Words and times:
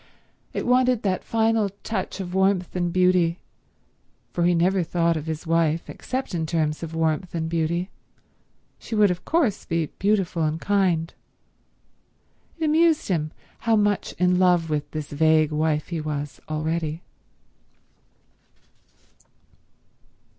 It 0.51 0.65
wanted 0.65 1.03
that 1.03 1.23
final 1.23 1.69
touch 1.83 2.19
of 2.19 2.33
warmth 2.33 2.75
and 2.75 2.91
beauty, 2.91 3.37
for 4.31 4.45
he 4.45 4.55
never 4.55 4.81
thought 4.81 5.15
of 5.15 5.27
his 5.27 5.45
wife 5.45 5.87
except 5.91 6.33
in 6.33 6.47
terms 6.47 6.81
of 6.81 6.95
warmth 6.95 7.35
and 7.35 7.47
beauty—she 7.47 8.95
would 8.95 9.11
of 9.11 9.23
course 9.25 9.63
be 9.63 9.85
beautiful 9.99 10.41
and 10.41 10.59
kind. 10.59 11.13
It 12.57 12.65
amused 12.65 13.09
him 13.09 13.31
how 13.59 13.75
much 13.75 14.13
in 14.13 14.39
love 14.39 14.71
with 14.71 14.89
this 14.89 15.09
vague 15.11 15.51
wife 15.51 15.89
he 15.89 16.01
was 16.01 16.41
already. 16.49 17.03